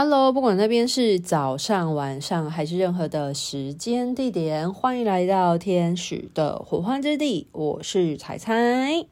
[0.00, 7.48] Hello，不管那边是早上、晚上还是任何的时间地点，欢迎来到天使的火花之地。
[7.50, 9.04] 我是彩彩。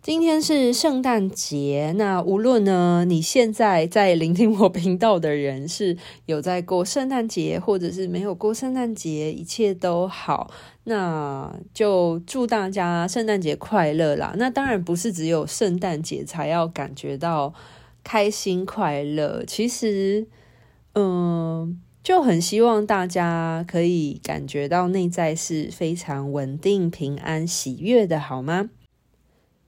[0.00, 10.50] 今天是圣诞节，那无论呢，你现在在聆听我频道的人是有在过圣诞节，或者是没有过圣诞节，一切都好。
[10.84, 14.32] 那就祝大家圣诞节快乐啦！
[14.38, 17.52] 那当然不是只有圣诞节才要感觉到。
[18.04, 20.26] 开心快乐，其实，
[20.94, 28.70] 嗯，就很希望大家可以感觉到内在是非常稳定、平安、喜悦的，好吗？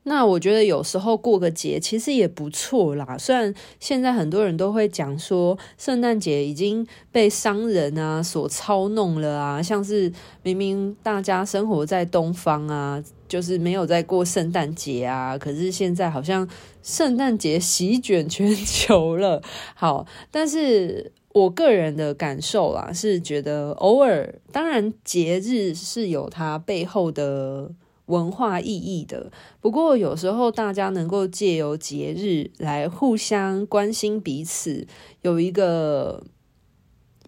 [0.04, 3.18] 那我觉得有时候过个节其实也不错啦。
[3.18, 10.12] 虽然现在很多人都会讲说，圣诞节已经被商人啊所操弄了啊，像是
[10.42, 13.02] 明明大家生活在东方啊。
[13.26, 16.48] 就是没有在过圣诞节啊，可是现在好像
[16.84, 19.42] 圣诞节席卷全球了。
[19.74, 27.72] 好，但是我个人的感受啦，是觉得偶尔，当然节日是有它背后的
[28.06, 29.30] 文化意义的。
[29.60, 34.86] 不过有时候大家能够借由节日来互相关心彼此，
[35.22, 36.24] 有一个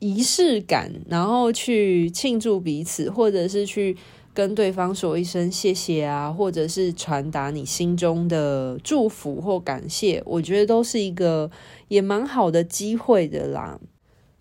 [0.00, 3.96] 仪式感，然后去庆祝彼此，或者是去。
[4.36, 11.50] 跟对方说一声谢谢啊，或者是传达你心中的祝福或感谢，我觉得都是一个
[11.88, 13.80] 也蛮好的机会的啦。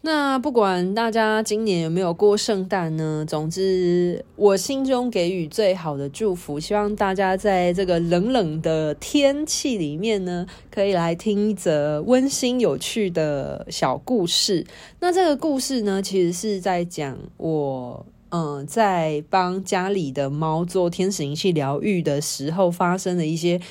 [0.05, 14.67] 那不管大家今年有没有过圣诞呢，总之我心中给予最好的祝福，希望大家在这个冷冷的天气里面呢，可以来听一则温馨有趣的小故事。
[14.99, 18.05] 那这个故事呢，其实是在讲我。
[18.29, 23.61] 嗯，在帮家里的猫做天使灵气疗愈的时候，发生的一些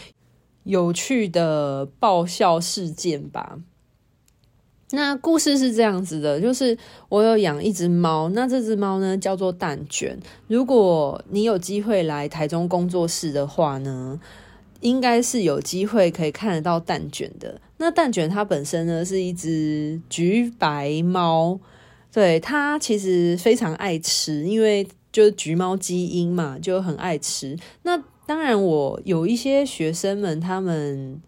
[0.62, 3.58] 有趣的爆笑事件吧。
[4.90, 6.76] 那故事是这样子的，就是
[7.08, 10.16] 我有养一只猫，那这只猫呢叫做蛋卷。
[10.46, 14.20] 如果你有机会来台中工作室的话呢，
[14.80, 17.60] 应该是有机会可以看得到蛋卷的。
[17.78, 21.58] 那蛋卷它本身呢是一只橘白猫。
[22.12, 27.58] 对，它其实非常爱吃，因为就是橘猫基因嘛，就很爱吃。
[27.82, 31.20] 那当然，我有一些学生们，他们。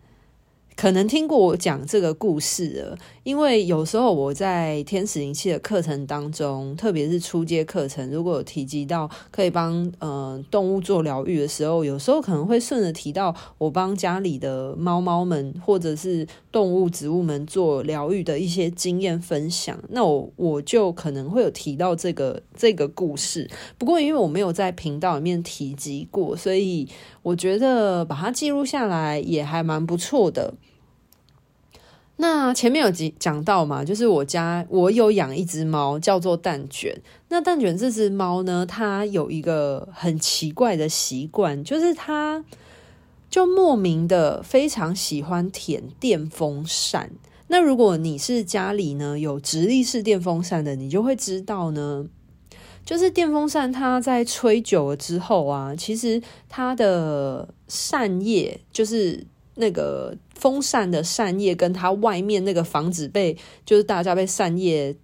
[0.77, 23.49] 可能听过我讲这个故事了，因为有时候我在天使灵气的课程当中，特别是初阶课程，如果有提及到可以帮呃动物做疗愈的时候，有时候可能会顺着提到我帮家里的猫猫们或者是动物植物们做疗愈的一些经验分享，那我我就可能会有提到这个这个故事。
[23.79, 26.87] 不过因为我没有在频道里面提及过，所以
[27.23, 30.53] 我觉得把它记录下来也还蛮不错的。
[32.19, 36.99] 那前面有讲到嘛，就是我家我有养一只猫，叫做蛋卷。
[37.29, 42.43] 那蛋卷这只猫呢，它有一个很奇怪的习惯，就是它
[43.29, 47.11] 就莫名的非常喜欢舔电风扇。
[47.49, 52.07] 那如果你是家里呢有直立式电风扇的，你就会知道呢，
[52.83, 59.27] 就是电风扇它在吹久了之后啊，其实它的扇叶就是。
[59.57, 64.97] 那个风扇的扇叶跟它外面那个防止被就是大家被扇叶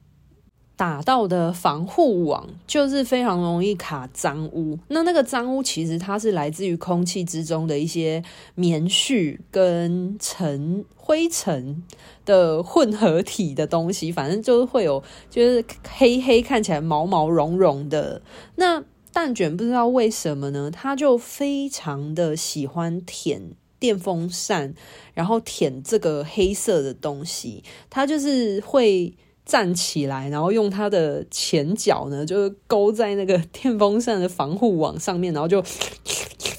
[0.75, 4.79] 打到的防护网，就是非常容易卡脏污。
[4.89, 8.23] 那那个脏污其实它是来自于空气之中的一些
[8.55, 11.85] 棉絮跟尘灰尘
[12.25, 18.23] 的混合体的东西，反正就是会有就是黑黑看起来毛毛茸茸的。
[18.57, 23.53] 那蛋卷不知道为什么呢，它就非常的喜欢舔。
[23.83, 24.73] 电风扇，
[25.13, 29.13] 然后舔这个黑色的东西，它就是会
[29.45, 35.61] 站起来，然后用它的前脚呢，就是勾在那个电风扇的防护网上面，然后就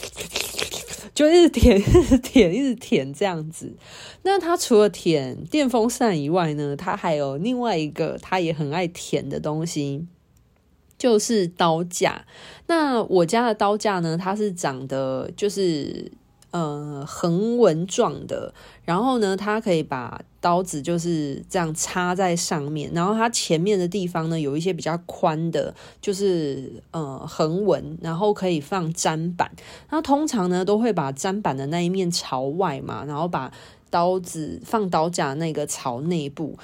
[1.16, 3.72] 就一直舔，一直舔，一直舔这样子。
[4.24, 10.06] 那它除了舔电风扇以外呢，它还有另外一个它也很爱舔的东西，
[10.98, 12.26] 就是刀架。
[12.68, 16.12] 那我家的刀架呢，它是长得就是。
[16.54, 18.54] 呃，横纹状的，
[18.86, 29.50] 然后呢，它可以把刀子就是这样插在上面，然后它前面的地方呢，有一些比较宽的，就是呃横纹，然后可以放砧板。
[29.90, 33.52] 那通常呢，都会把砧板的那一面朝外嘛，然后把
[33.90, 36.60] 刀子放刀架那个朝内部。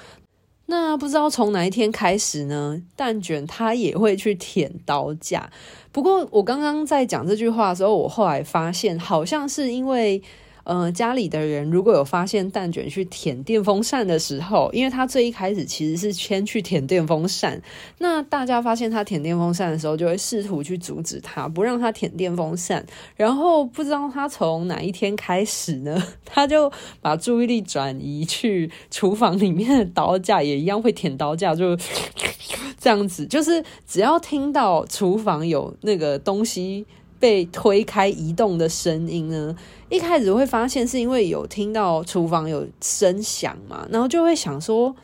[0.66, 5.50] 那不知道从哪一天开始呢，蛋卷它也会去舔刀架。
[5.92, 10.22] 不过我刚刚在讲这句话的时候，我后来发现好像是因为
[10.64, 17.60] 呃，家里的人如果有发现蛋卷去舔电风扇的时候，因为他最一开始其实是先去舔电风扇，
[17.98, 22.84] 那大家发现他舔电风扇的时候，就会试图去阻止他，不让他舔电风扇。
[23.16, 26.70] 然后不知道他从哪一天开始呢， 他就
[27.00, 31.76] 把注意力转移去厨房里面的刀架，也一样会舔刀架，就
[32.78, 36.86] 这样子，就是只要听到厨房有那个东西。
[37.20, 39.54] 被推开移动的声音呢，
[39.90, 44.96] 一开始会发现是因为有听到厨房有声响嘛，然后就会想说，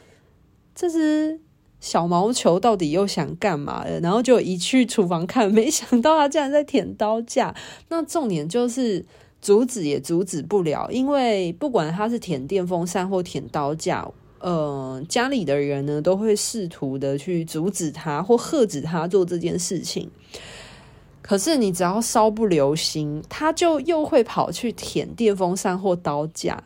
[0.74, 1.38] 这只
[1.78, 3.84] 小毛球到底又想干嘛？
[4.02, 7.54] 然后就一去厨房看，没想到它竟然在舔刀架。
[7.90, 9.04] 那重点就是
[9.42, 14.08] 阻止也阻止不了，因为不管它是舔电风扇或舔刀架，
[14.40, 20.10] 呃，家里的人呢都会试图的去阻止它或喝止它做这件事情。
[21.26, 26.62] 可是你只要稍不留心，它就又会跑去舔电风扇或刀架，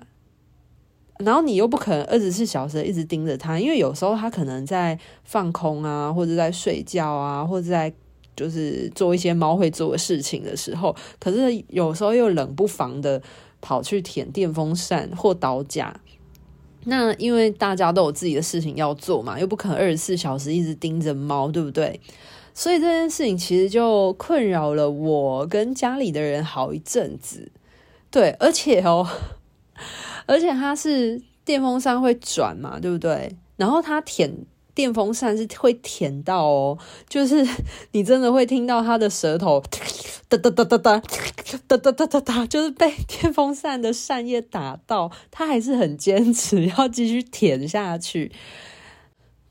[1.18, 7.90] 然后你又不可能二十四小时一直盯着它，因为有时候它可能在放空啊，或者在睡觉啊，或者在
[8.36, 13.22] 就是做一些猫会做的事情的时候，可是有时候又冷不防的
[13.62, 15.98] 跑去舔电风扇或刀架。
[16.84, 21.98] 那因为大家都有自己的事情要做嘛，又不可能二十四小时一直盯着猫，对不对？
[22.60, 27.50] 所以这件事情其实就困扰了我跟家里的人好一阵子，
[28.10, 29.08] 对，而且哦，
[30.26, 33.34] 而且它是电风扇会转嘛，对不对？
[33.56, 36.78] 然后它舔电风扇是会舔到哦，
[37.08, 37.48] 就是
[37.92, 39.62] 你真的会听到它的舌头
[40.28, 41.02] 哒哒哒哒哒
[41.66, 48.30] 哒哒哒哒哒，就是被 电风扇的扇叶打到，它还是很坚持要继续舔下去。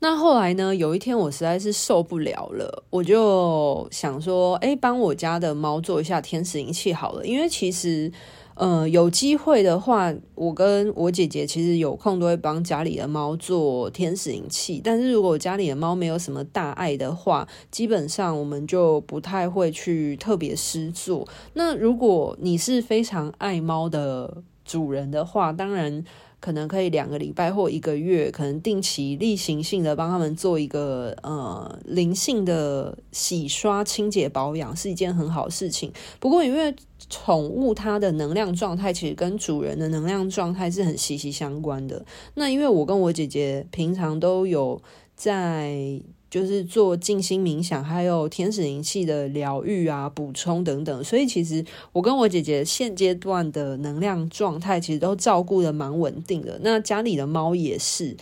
[0.02, 0.74] 那后来呢？
[0.74, 7.26] 有一天我实在是受不了了，我就想说，哎，帮我家的猫做一下天使灵气好了。
[7.26, 8.10] 因为其实，
[8.54, 14.80] 呃，有机会的话，我跟我姐姐其实有空都会帮家里的猫做天使灵气。
[14.82, 21.28] 但是如果家里的猫没有什么大碍的话，基本上我们就不太会去特别施做。
[21.52, 26.02] 那如果你是非常爱猫的主人的话，当然。
[26.40, 35.92] 可能可以两个礼拜或一个月，可能定期例行性的帮他们做一个呃灵性的洗刷、清洁、保养，是一件很好的事情。
[36.18, 36.74] 不过，因为
[37.08, 42.04] 宠物它的能量状态其实跟主人的能量状态是很息息相关的。
[42.34, 44.82] 那因为我跟我姐姐平常都有
[45.14, 46.00] 在。
[46.30, 56.60] 就是做静心冥想，还有天使灵气的疗愈啊、补充等等，所以其实我跟我姐姐现阶段的能量状态其实都照顾得蛮稳定的。
[56.62, 58.16] 那家里的猫也是，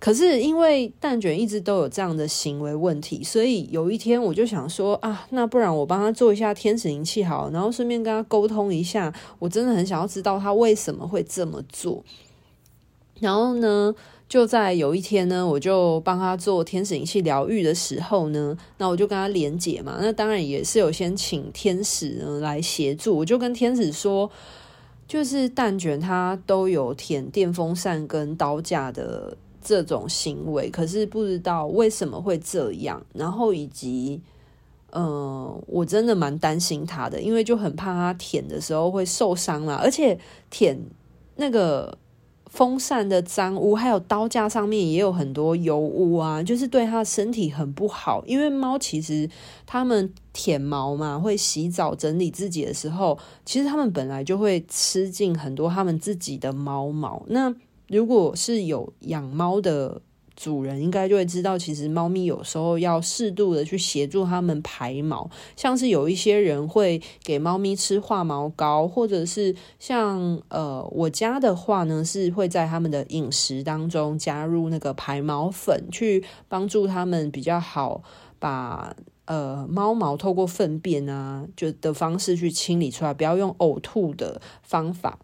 [0.00, 12.04] 可是因为蛋卷一直都有这样的行为问题，所以有一天我就想说啊，那不然我帮他做一下天使灵气好，然后顺便跟他沟通一下，我真的很想要知道他为什么会这么做。
[13.20, 13.94] 然后呢，
[14.34, 19.96] 就在有一天呢，我就帮他做天使灵气疗愈的时候呢，那我就跟他连结嘛。
[20.00, 23.16] 那当然也是有先请天使呢来协助。
[23.16, 24.28] 我就跟天使说，
[25.06, 33.00] 就是蛋卷他都有舔电风扇跟刀架的这种行为，可是不知道为什么会这样。
[33.12, 34.20] 然后以及，
[34.90, 40.18] 嗯、我真的蛮担心他的，因为就很怕他舔的时候会受伤啦，而且
[40.50, 40.76] 舔
[41.36, 41.96] 那个。
[42.54, 48.22] 风扇的脏污，还有刀架上面也有很多油污啊，就是对它的身体很不好。
[48.28, 49.28] 因为猫其实
[49.66, 57.24] 它们舔毛嘛，会洗澡整理自己的时候，其实它们本来就会吃进很多它们自己的猫毛。
[57.26, 57.52] 那
[57.88, 60.00] 如果是有养猫的，
[60.36, 78.02] 主人应该就会知道，其实猫咪有时候要适度的去协助它们排毛，像是有一些人会给猫咪吃化毛膏，或者是像呃我家的话呢，是会在他们的饮食当中加入那个排毛粉，去帮助他们比较好
[78.38, 85.18] 把呃猫毛透过粪便啊就的方式去清理出来，不要用呕吐的方法。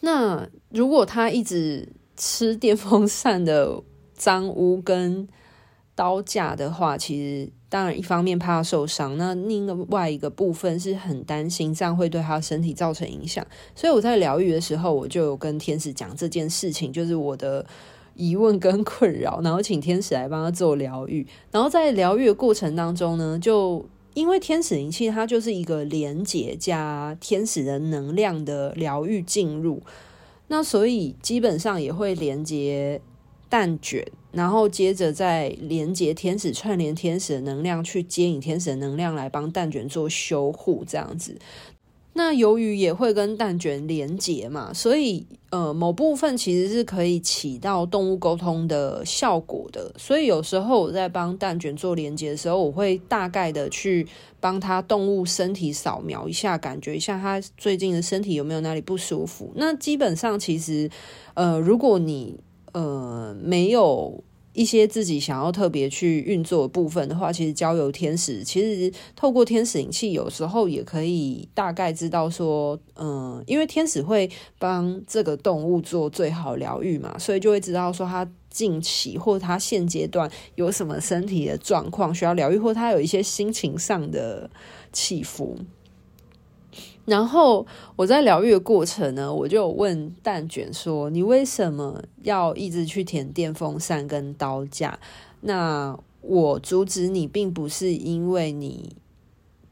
[0.00, 3.80] 那如果它一直吃电风扇的
[4.12, 5.26] 脏污跟
[5.94, 13.46] 刀架的话，其实当然一方面怕他受伤，那另外一个部分是很担心这样会对他身体造成影响。
[13.74, 17.64] 所以我在疗愈的时候，我就有跟天使讲这件事情，就是我的
[18.14, 21.26] 疑问跟困扰，然后请天使来帮他做疗愈。
[21.50, 23.84] 然后在疗愈的过程当中呢，就
[24.14, 29.82] 因为天使灵气它就是一个连接加天使的能量的疗愈进入。
[30.48, 33.00] 那所以基本上也会连接
[33.48, 41.38] 蛋卷，然后接着再连接天使，串联天使的能量，去接引天使的能量来帮蛋卷做修护，这样子。
[42.18, 49.94] 那由于也会跟蛋卷连结嘛，所以呃某部分其实是可以起到动物沟通的效果的。
[49.96, 54.04] 所以有时候我在帮蛋卷做连结的时候，我会大概的去
[54.40, 59.52] 帮他动物身体扫描一下，感觉一下他最近的身体有没有哪里不舒服。
[59.54, 60.90] 那基本上其实
[61.34, 62.40] 呃如果你
[62.72, 64.24] 呃没有。
[64.58, 84.50] 一些自己想要特别去运作的部分的话，其实交由天使，其实透过天使灵气，有时候也可以大概知道说，嗯，因为天使会帮这个动物做最好疗愈嘛，所以就会知道说它近期或它现阶段有什么身体的状况需要疗愈，或它有一些心情上的
[84.92, 85.56] 起伏。
[87.08, 94.98] 然后我在疗愈的过程呢，我就问蛋卷说：“你为什么要一直去舔电风扇跟刀架？
[95.40, 98.94] 那我阻止你，并不是因为你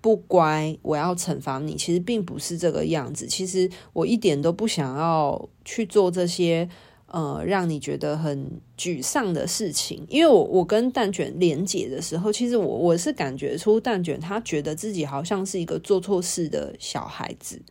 [0.00, 1.76] 不乖，我要惩罚你。
[1.76, 3.26] 其实并不是这个样子。
[3.26, 6.68] 其实我一点都不想要去做这些。”
[7.06, 17.62] 呃，让你觉得很沮丧的事情，因为我我跟蛋卷连结的时候，其实我我是感觉出蛋卷他觉得自己好像是一个做错事的小孩子，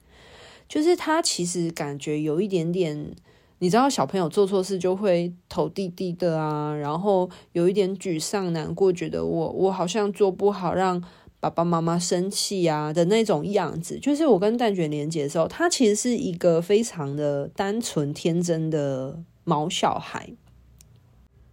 [0.70, 3.14] 就是他其实感觉有一点点，
[3.60, 11.04] 你知道小朋友做错事就会头低低的啊，然后有一点沮丧难过，觉得我我好像做不好，让
[11.40, 13.98] 爸爸妈妈生气啊的那种样子。
[14.00, 19.24] 就是我跟蛋卷连结的时候，他其实是一个非常的单纯天真的。
[19.48, 20.34] 毛小孩，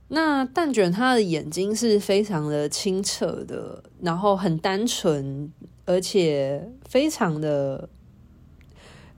[0.08, 5.52] 那蛋卷他的眼睛是非常的清澈的，然后很单纯，
[5.84, 7.90] 而且非常的，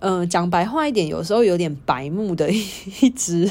[0.01, 2.67] 嗯、讲白话一点，有时候有点白目的 一
[3.03, 3.49] 一只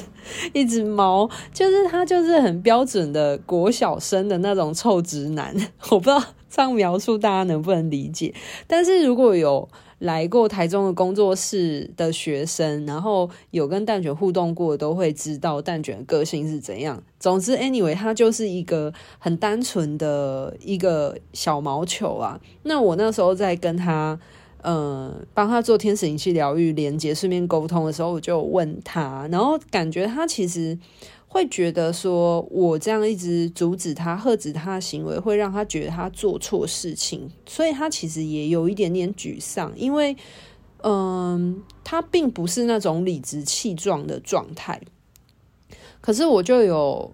[0.51, 5.55] 一只猫，就是他就是很标准的国小生的那种臭直男，
[5.89, 6.22] 我不知道
[6.53, 8.33] 这样描述大家能不能理解，
[8.67, 9.67] 但是如果有。
[10.00, 17.01] 来过台中的工作室的学生，然后有跟蛋卷互动过，都会知道蛋卷的个性是怎样。
[17.22, 22.38] 总之，anyway，他就是一个很单纯的一个小毛球啊。
[22.63, 24.19] 那我那时候在跟他，
[24.63, 30.77] 嗯，帮他做天使灵气疗愈连接、顺便沟通的时候，我就问他，然后感觉他其实。
[31.33, 40.15] 会觉得说，我这样一直阻止他、喝止他的行为，会让他觉得他做错事情，所以他其实也有一点点沮丧，因为，
[40.83, 44.79] 嗯，他并不是那种理直气壮的状态，
[45.99, 47.11] 可是我就有。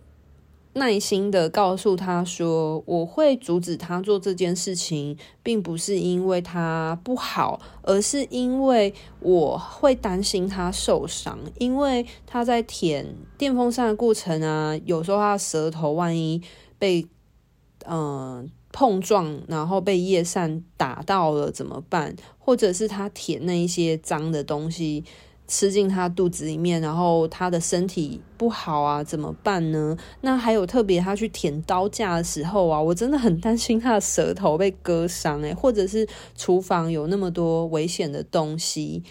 [0.73, 11.39] 耐心的告诉他说：“我会阻止他做这件事情，并不是因为他不好，而是因为我会担心他受伤。
[11.57, 16.41] 因为他在舔电风扇的过程啊，有时候他舌头万一
[16.77, 17.05] 被
[17.85, 22.15] 嗯、碰撞，然后被叶扇打到了怎么办？
[22.37, 25.03] 或者是他舔那一些脏的东西。”
[25.49, 29.97] 吃进他肚子里面，然后他的身体不好啊，怎么办呢？
[30.21, 39.03] 那还有特别他去舔刀架的时候啊，我真的很担心他的舌头被割伤诶，或者是厨房有那么多危险的东西，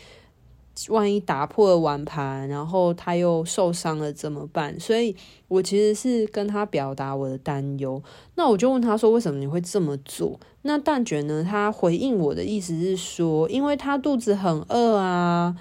[0.88, 4.78] 万一打破了碗盘，然后他又受伤了怎么办？
[4.78, 5.16] 所以
[5.48, 8.00] 我其实是跟他表达我的担忧。
[8.36, 11.44] 那我就问他说：“为什么你会这么做？”那蛋卷呢？
[11.44, 15.56] 他回应我的意思是说：“因为他肚子很饿啊。”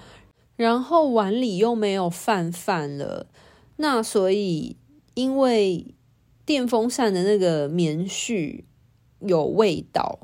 [0.58, 3.28] 然后碗里又没有饭饭了，
[3.76, 4.76] 那所以
[5.14, 5.94] 因为
[6.44, 8.64] 电风扇的那个棉絮
[9.20, 10.18] 有味道，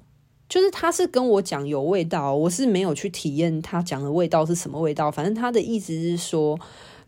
[0.49, 5.09] 就是他是跟我讲有味道，我是没有去体验他讲的味道是什么味道。
[5.09, 6.59] 反正他的意思是说，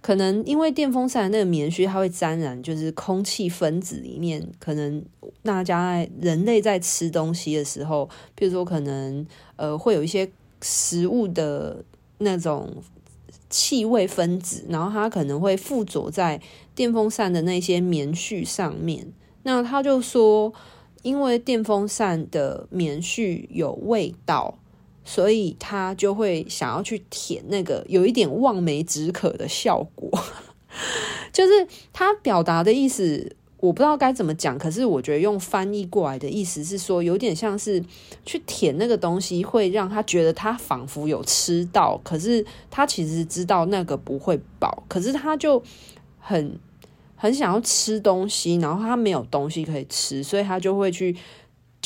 [0.00, 5.04] 可能因为电风扇那个棉絮它会沾染，就是空气分子里面，可能
[5.42, 10.30] 大家人类在吃东西的时候，比如说可能呃会有一些
[10.62, 11.84] 食物的
[12.18, 12.72] 那种。
[13.56, 16.38] 气味分子，然后它可能会附着在
[16.74, 19.10] 电风扇的那些棉絮上面。
[19.44, 20.52] 那他就说，
[21.00, 24.58] 因为电风扇的棉絮有味道，
[25.06, 30.10] 所以他就会想要去舔那个有一点望梅止渴的效果。
[31.32, 33.36] 就是他表达的意思。
[33.66, 37.82] 我不知道该怎么讲，可是我觉得用翻译过来的意思是说，有点像是
[38.24, 45.62] 去舔那个东西，会让他觉得他仿佛有吃到，可是他其实知道那个不会饱，可是他就
[46.18, 46.58] 很
[47.16, 51.16] 很想要吃东西，然后他没有东西可以吃，所以他就会去。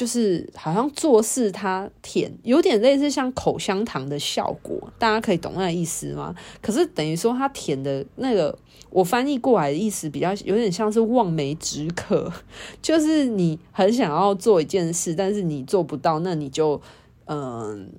[0.00, 6.34] 就是好像做事它舔，有点类似像口香糖的效果，大家可以懂那意思吗？
[6.62, 12.32] 可是等于说它舔的那个，我翻译过来的意思比较有点像是望梅止渴，
[12.80, 16.80] 就是你很想要做一件事，但是你做不到，那你就
[17.26, 17.92] 嗯，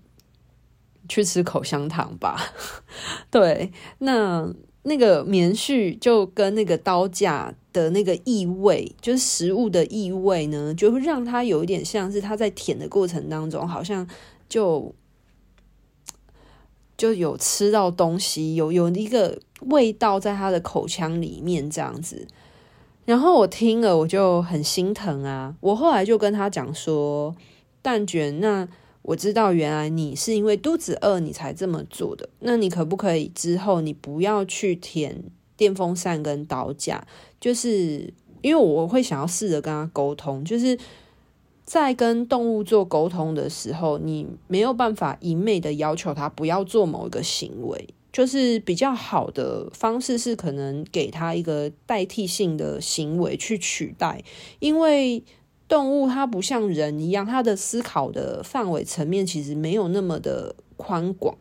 [1.08, 2.36] 去吃口香糖吧。
[3.30, 14.08] 对，那那个棉絮就跟那个刀架的那个异味，就是食物的异味呢，就会让它有一点像是它在舔的过程当中，好像
[14.50, 14.94] 就
[16.98, 22.28] 就有吃到东西，有有一个味道在它的口腔里面这样子。
[23.04, 25.56] 然后我听了，我就很心疼啊。
[25.60, 27.36] 我后来就跟他讲说
[27.82, 28.68] ：“蛋卷，那
[29.02, 32.30] 我知道原来你是因为肚子饿，你才这么做的。
[32.42, 35.24] 那你可不可以之后你不要去舔
[35.58, 37.06] 电风扇跟刀架？
[37.42, 40.80] 就是因为我会想要试着跟他沟通，就是
[41.66, 54.22] 在跟动物做沟通的时候，你没有办法一昧的要求他不要做某一个行为。”就是比较好的方式是，可能给他一个代替性的行为去取代，
[54.60, 55.24] 因为
[55.70, 61.38] 动物它不像人一样，它的思考的范围层面其实没有那么的宽广，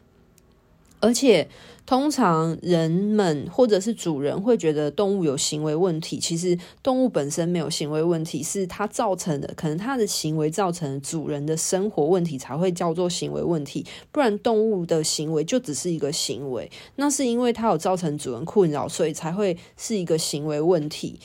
[1.00, 1.48] 而且。
[1.86, 21.18] 通常人们或者是主人会觉得动物有行为问题，其实动物本身没有行为问题，是它造成的，可能它的行为造成主人的生活问题才会叫做行为问题，不然动物的行为就只是一个行为，那是因为它有造成主人困扰，所以才会是一个行为问题。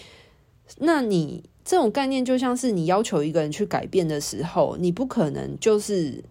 [0.80, 6.24] 那你这种概念就像是你要求一个人去改变的时候，你不可能就是。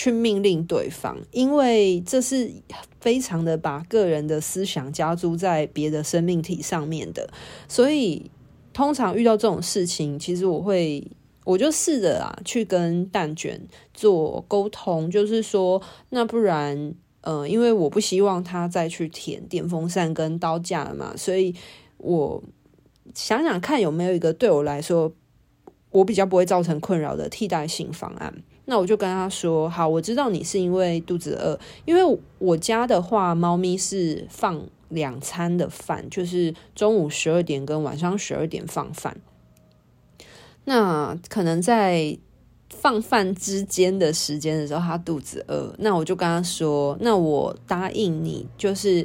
[0.00, 2.50] 去命令对方，因为这是
[3.02, 7.28] 非常的把个人的思想加诸在别的生命体上面的，
[7.68, 8.30] 所以
[8.72, 11.06] 通常遇到这种事情，其实我会，
[11.44, 13.60] 我就试着啊去跟蛋卷
[13.92, 21.54] 做沟通，就是说，那不然，呃，因为我不希望他再去舔电风扇跟刀架了嘛，所以
[21.98, 22.42] 我
[23.14, 25.12] 想想看有没有一个对我来说，
[25.90, 28.42] 我比较不会造成困扰的替代性方案。
[28.70, 39.16] 那我就跟他说：“好，我知道你是因为肚子饿，因为我家的话，猫咪是放两餐的饭，就是中午十二点跟晚上十二点放饭。
[40.66, 42.16] 那可能在
[42.68, 45.74] 放饭之间的时间的时候，他肚子饿。
[45.78, 49.04] 那我就跟他说：那我答应你，就是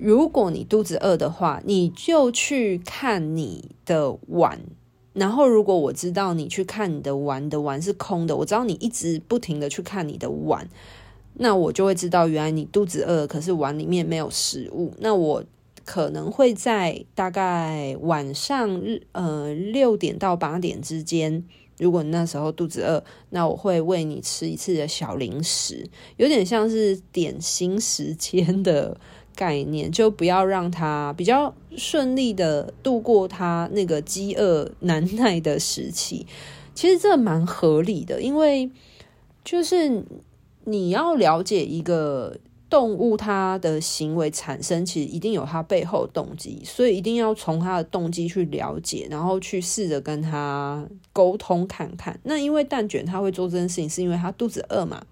[0.00, 4.60] 如果你肚子饿的话，你就去看你的碗。”
[5.12, 10.68] 然后，如果我知道你去看你的碗，的碗是空的，我知道你一直不停的去看你的碗，
[11.34, 14.94] 那我就会知道原来你肚子饿，可是碗里面没有食物。
[14.98, 15.44] 那我
[15.84, 21.44] 可能会在大概晚上日呃六点到八点之间，
[21.78, 28.96] 如果你那时候肚子饿，那我会喂你吃一次的小零食，有点像是点心时间的。
[29.40, 36.26] 概念就不要让他比较顺利的度过他那个饥饿难耐的时期，
[36.74, 38.70] 其实这蛮合理的，因为
[39.42, 40.04] 就是
[40.64, 42.36] 你要了解一个
[42.68, 52.20] 动物它的行为产生，其实一定有它背后的动机，所以一定要从它的动机去了解，然后去试着跟它沟通看看。
[52.24, 55.02] 那因为蛋卷它会做这件事情，是因为它肚子饿嘛。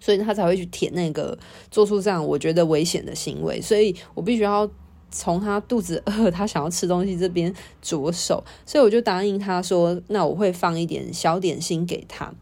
[0.00, 1.38] 所以他才会去舔那个，
[1.70, 3.60] 做出这样我觉得危险的行为。
[3.60, 4.68] 所以我必须要
[5.10, 8.42] 从他肚子饿，他想要吃东西这边着手。
[8.64, 12.32] 所以我就答应他说，那我会放一点小点心给他。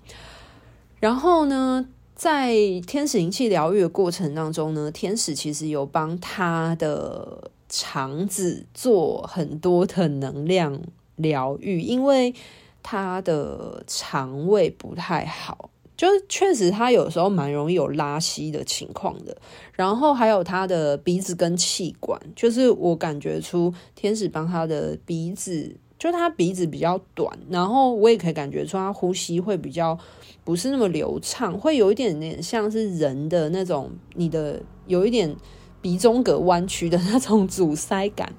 [1.00, 2.54] 然后呢，在
[2.86, 10.80] 天使灵气疗愈的过程当中呢，天使其实有帮他的肠子做很多的能量
[11.16, 12.34] 疗愈，因为
[12.82, 15.70] 他的肠胃不太好。
[15.98, 19.36] 就是确实，他有时候蛮容易有拉稀的情况的。
[19.72, 29.98] 然后还有他的鼻子跟气管，就是我感觉出天使帮他的鼻子，就他鼻子比较短，然后我也可以感觉出他呼吸会比较
[30.44, 35.34] 不是那么流畅，会有一点点像是人的那种，你的有一点
[35.82, 38.32] 鼻中隔弯曲的那种阻塞感。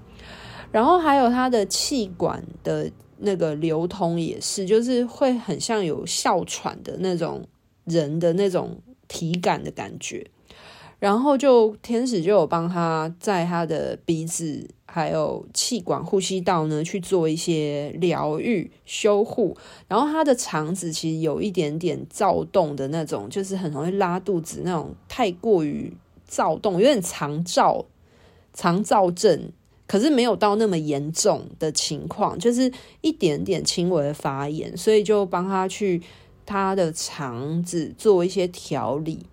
[0.72, 2.90] 然后还有他的气管的。
[3.20, 7.46] 那个流通也是，就是会很像有哮喘的那种
[7.86, 10.26] 人的那种体感的感觉，
[11.00, 19.56] 然后就天使就有帮他在他的鼻子还有气管呼吸道呢去做一些疗愈修护，
[19.88, 25.94] 然后他的肠子其实有一点点躁动的那种，就是很容易拉肚子那种，太过于
[26.26, 27.86] 躁动，有点肠躁
[28.54, 29.52] 肠躁症。
[29.90, 32.72] 可是没有到那么严重的情况，就是
[33.02, 36.00] 一点点轻微的发炎，所以就帮他去
[36.46, 39.26] 他的肠子做一些调理，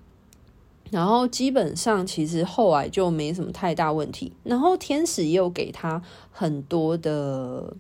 [0.90, 4.32] 然后基本上其实后来就没什么太大问题。
[4.44, 7.76] 然后天使也有给他很多的，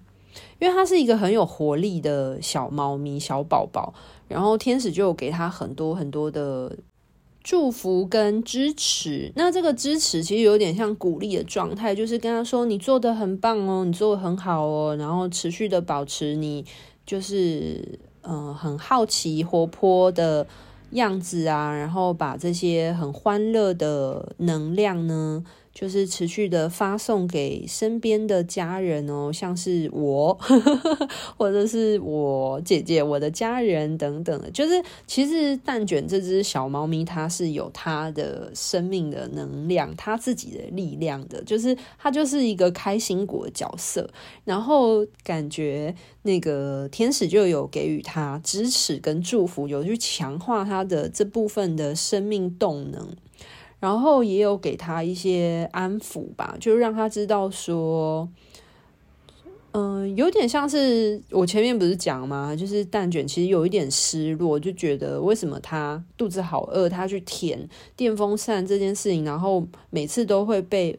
[0.58, 3.94] 因为他是一个很有活力的小猫咪、小宝宝，
[4.28, 6.76] 然后天使就给他很多很多的。
[7.46, 16.64] 祝福跟支持，那这个支持其实有点像鼓励的状态，就是跟他说你做的很棒哦，你做的很好哦，然后持续的保持你
[17.06, 20.44] 就是嗯、很好奇活泼的
[20.90, 25.44] 样子啊，然后把这些很欢乐的能量呢。
[25.78, 30.32] 就是持续的发送给身边的家人哦，像是我，
[31.36, 34.50] 或者是我姐姐、我的家人等等的。
[34.50, 41.44] 就是其实蛋卷这只小猫咪，它是有它的生命的能量，它自己的力量的。
[41.44, 44.08] 就是它就是一个开心果的角色，
[44.44, 53.06] 然后感觉那个天使就有给予它支持跟祝福，有去强化它的这部分的生命动能。
[53.78, 58.28] 然后也有给他一些安抚吧，就让他知道说，
[59.72, 62.56] 嗯、有点像是我前面不是讲吗？
[62.56, 70.98] 就是蛋卷其实有一点失落，就觉得为什么他肚子好饿，他去舔电风扇这件事情，然后每次都会被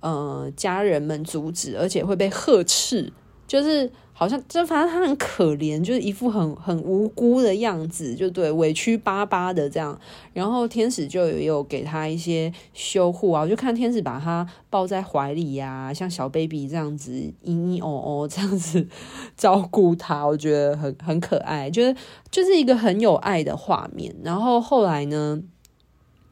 [0.00, 3.12] 呃家人们阻止，而且会被呵斥，
[3.46, 3.90] 就是。
[4.18, 9.96] 好像就反正他很可怜，就是一副很很无辜的样子，就对，委屈巴巴的这样。
[10.32, 17.12] 然后天使就有有给他一些修护啊，我就看天使把他抱在怀里呀、像小 baby 这样子，
[17.44, 18.84] 嘤嘤哦哦这样子
[19.38, 21.94] 照顾他，我觉得很很可爱，就是
[22.28, 24.12] 就是一个很有爱的画面。
[24.24, 25.40] 然后后来呢，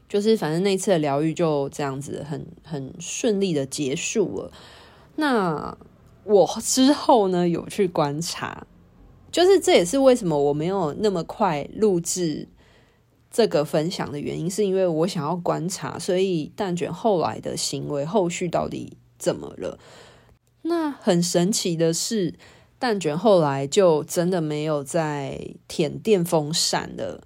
[0.09, 4.51] 就是反正那次的疗愈就这样子很很顺利的结束了。
[5.15, 5.79] 那。
[6.27, 8.67] 我之后呢，有去观察，
[9.31, 12.49] 就是这也是为什么我没有那么快录制
[13.31, 19.79] 这个分享的原因，是因为我想要观察，所以蛋卷后来的行为后续到底怎么了？
[20.63, 22.35] 那很神奇的是，
[22.79, 27.23] 蛋卷后来就真的没有再舔电风扇了。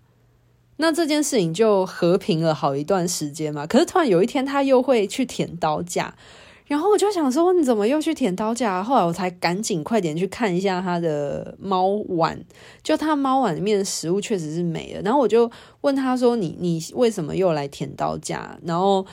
[0.77, 3.67] 那这件事情就和平了好一段时间嘛。
[3.67, 6.15] 可是突然有一天，他又会去舔刀架。
[6.71, 8.81] 然后我就想说，你怎么又去舔刀架？
[8.81, 12.41] 后来我才赶紧快点去看一下他的猫碗，
[12.81, 15.03] 就他猫碗里面的食物确实是没了。
[15.03, 19.05] 然后我就问他说：“你你为什么又来舔刀架？”然后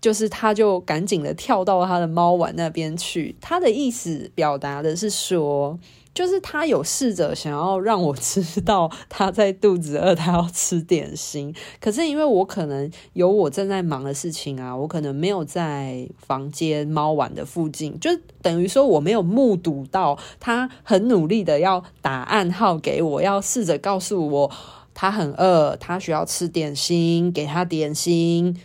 [0.00, 3.36] 就是他就赶紧的跳到他的猫碗那边去。
[3.42, 5.78] 他的意思表达的是说。
[6.14, 11.54] 就是他有试着想要让我 知道他在肚子饿，他要吃点心。
[11.80, 18.10] 可是因为我可能有我正在忙的事情啊，我可能没有在房间猫碗的附近，就
[18.42, 24.50] 等于说我没有目睹到他很努力的要打暗号给我，要试着告诉我
[24.92, 28.60] 他很饿，他需要吃点心，给他点心。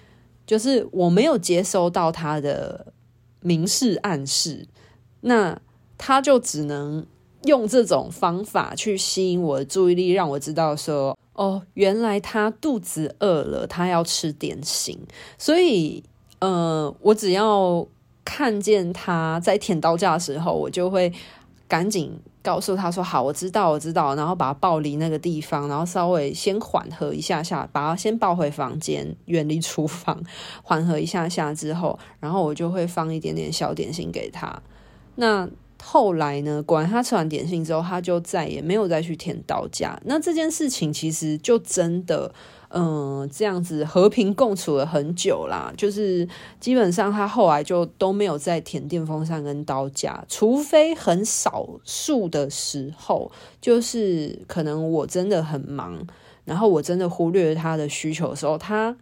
[0.46, 2.88] 就是我没有接收到他的
[3.40, 4.68] 明示暗示，
[5.22, 5.62] 那
[5.98, 7.06] 他就只能。
[7.48, 15.00] 用这种方法去吸引我的注意力，让我知道说，哦，原来他肚子饿了，他要吃点心。
[15.40, 16.04] 所以，
[16.40, 17.88] 呃，我只要
[18.24, 21.12] 看见他在舔刀架的时候，我就会
[21.68, 22.12] 赶紧
[22.44, 30.22] 告诉他说：“好，我知道，我知道。”然后把他抱离那个地方，然后稍微先缓和一下下，把他先抱回房间，远离厨房，
[30.62, 34.62] 缓和一下下之后，然后我就会放一点点小点心给他。
[35.16, 35.50] 那。
[35.82, 40.00] 后来呢，果然他吃完点心之后，他就再也没有再去舔刀架。
[40.06, 42.34] 那这件事情其实就真的，
[42.70, 45.72] 嗯、这样子和平共处了很久啦。
[45.78, 46.28] 就是
[46.60, 56.06] 基本上他后来就都没有再舔电风扇跟刀架，除非很少数的时候，就是可能我真的很忙，
[56.44, 58.98] 然后我真的忽略他的需求的时候，他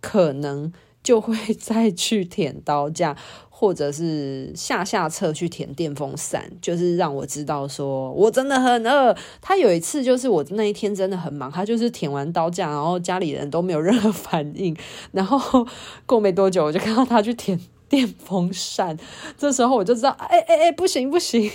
[0.00, 3.16] 可能就会再去舔刀架。
[3.56, 9.16] 或者是下下策去舔电风扇，就是让我知道说我真的很饿。
[9.40, 14.76] 他有一次就是我那一天真的很忙，他就是舔完刀架，然后家里人都没有任何 反应，
[15.12, 15.64] 然后
[16.04, 18.98] 过没多久我就看到他去舔电风扇，
[19.38, 21.48] 这时候我就知道，哎哎哎，不行不行，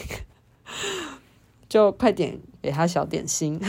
[1.67, 2.39] 就快点。
[2.61, 3.59] 给他小点心，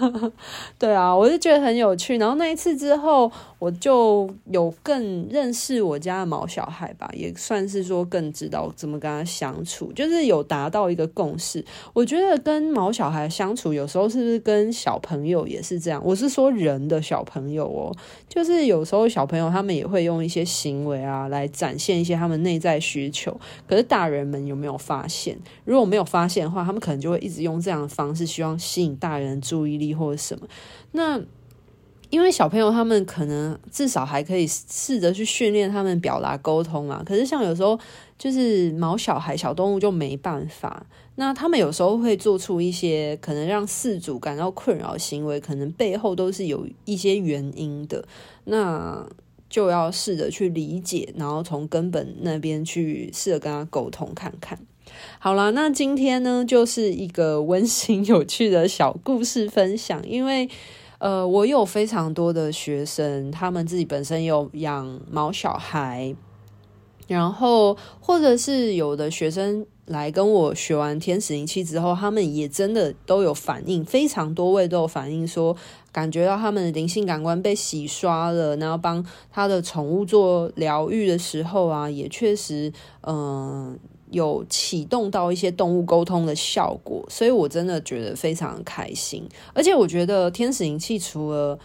[0.78, 2.18] 对啊，我就觉得很有趣。
[2.18, 11.64] 然后那一次之后，我就有更认识我家的毛小孩吧，也算是说更知道怎么跟他相处，就是有达到一个共识。
[11.94, 16.02] 我觉得跟毛小孩相处，有时候是不是跟小朋友也是这样？
[16.04, 17.96] 我是说人的小朋友哦，
[18.28, 23.34] 就是有时候小朋友他们也会用一些行为啊来展现一些他们内在需求。
[23.66, 25.38] 可是大人们有没有发现？
[25.64, 28.17] 如果没有发现的话，他们可能就会一直用这样的方式。
[28.18, 30.46] 是希望吸引大人注意力或者什么？
[30.92, 31.20] 那
[32.10, 37.78] 因为小朋友他们可能至少还可以试着去训练他们表达沟通嘛，可是像有时候
[38.18, 40.86] 就是毛小孩、小动物就没办法。
[41.16, 48.06] 那他们有时候会做出一些可能让饲主感到困扰的行为，可能背后都是有一些原因的。
[48.44, 49.06] 那
[49.50, 54.58] 就要试着去理解，然后从根本那边去试着跟他沟通看看。
[55.18, 60.48] 好啦，那今天呢就是一个温馨有趣的小故事分享，因为。
[61.00, 66.12] 呃，我有非常多的学生，他们自己本身有养毛小孩，
[67.06, 75.56] 然后或者是有的学生来跟我学完天使灵气之后，他们也真的都有反应，非常多位都有反应说，
[75.92, 83.78] 感觉到他们的灵性感官被洗刷了，然后帮他的宠物做疗愈的时候啊，也确实，嗯、
[84.10, 89.26] 有启动到一些动物沟通的效果，所以我真的觉得非常开心。
[89.52, 91.58] 而且我觉得天使灵气除了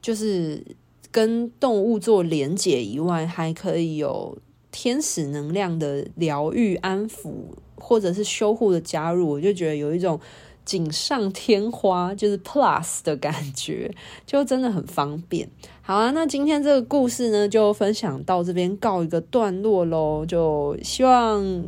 [0.00, 0.64] 就是
[1.10, 4.38] 跟动物做连结以外，还可以有
[4.70, 7.32] 天使能量的疗愈、安抚
[7.76, 10.18] 或者是修护的加入，我就觉得有一种
[10.64, 13.92] 锦上添花，就是 plus 的感觉，
[14.24, 15.50] 就真的很方便。
[15.82, 21.64] 好啊，那今天这个故事呢，就分享到这边告一个段落喽，就希望。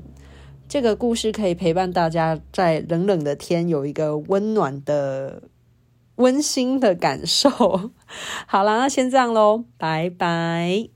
[0.67, 5.43] 这个故事可以陪伴大家在冷冷的天有一个温暖的、
[6.17, 7.51] 温馨的感受。
[8.49, 10.94] 好啦，那先这样喽，拜拜。